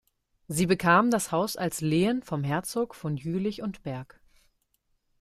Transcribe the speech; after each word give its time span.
Sie 0.47 0.65
bekamen 0.65 1.11
das 1.11 1.31
Haus 1.31 1.57
als 1.57 1.79
Lehen 1.79 2.23
vom 2.23 2.43
Herzog 2.43 2.95
von 2.95 3.17
Jülich 3.17 3.61
und 3.61 3.83
Berg. 3.83 4.19